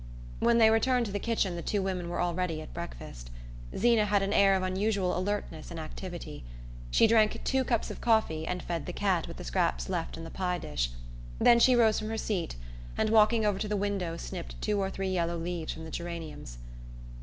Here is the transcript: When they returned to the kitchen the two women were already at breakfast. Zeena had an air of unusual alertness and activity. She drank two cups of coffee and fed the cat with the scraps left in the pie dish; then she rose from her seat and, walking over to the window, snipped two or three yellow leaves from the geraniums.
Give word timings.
When 0.39 0.57
they 0.57 0.71
returned 0.71 1.05
to 1.05 1.11
the 1.11 1.19
kitchen 1.19 1.55
the 1.55 1.61
two 1.61 1.79
women 1.83 2.09
were 2.09 2.19
already 2.23 2.59
at 2.59 2.73
breakfast. 2.73 3.29
Zeena 3.77 4.05
had 4.05 4.23
an 4.23 4.33
air 4.33 4.55
of 4.55 4.63
unusual 4.63 5.15
alertness 5.15 5.69
and 5.69 5.79
activity. 5.79 6.43
She 6.89 7.05
drank 7.05 7.39
two 7.43 7.63
cups 7.63 7.91
of 7.91 8.01
coffee 8.01 8.47
and 8.47 8.63
fed 8.63 8.87
the 8.87 8.93
cat 8.93 9.27
with 9.27 9.37
the 9.37 9.43
scraps 9.43 9.89
left 9.89 10.17
in 10.17 10.23
the 10.23 10.31
pie 10.31 10.57
dish; 10.57 10.89
then 11.37 11.59
she 11.59 11.75
rose 11.75 11.99
from 11.99 12.09
her 12.09 12.17
seat 12.17 12.55
and, 12.97 13.11
walking 13.11 13.45
over 13.45 13.59
to 13.59 13.67
the 13.67 13.77
window, 13.77 14.17
snipped 14.17 14.59
two 14.59 14.79
or 14.79 14.89
three 14.89 15.09
yellow 15.09 15.37
leaves 15.37 15.71
from 15.71 15.83
the 15.85 15.91
geraniums. 15.91 16.57